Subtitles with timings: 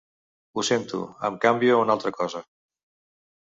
[0.55, 2.45] Ho sento, em canvio a una altra cosa.